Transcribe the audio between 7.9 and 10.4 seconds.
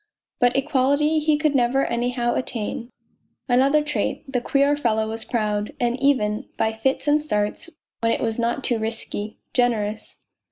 when it was not too risky, generous.